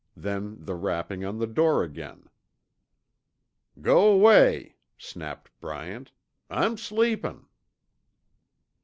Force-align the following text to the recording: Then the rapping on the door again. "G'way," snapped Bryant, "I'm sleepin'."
Then 0.17 0.57
the 0.65 0.73
rapping 0.73 1.23
on 1.23 1.37
the 1.37 1.45
door 1.45 1.83
again. 1.83 2.27
"G'way," 3.79 4.73
snapped 4.97 5.51
Bryant, 5.59 6.11
"I'm 6.49 6.75
sleepin'." 6.75 7.45